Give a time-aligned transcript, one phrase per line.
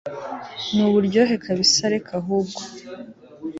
[0.75, 2.61] nuburyohe kabsa reka ahubwo